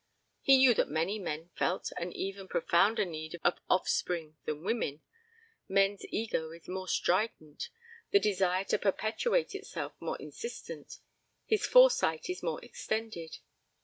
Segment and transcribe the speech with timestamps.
[0.41, 5.01] He knew that many men felt an even profounder need of offspring than women.
[5.69, 7.69] Man's ego is more strident,
[8.09, 10.97] the desire to perpetuate itself more insistent,
[11.45, 13.37] his foresight is more extended.